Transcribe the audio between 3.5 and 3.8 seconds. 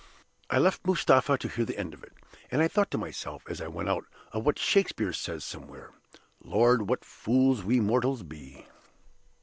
I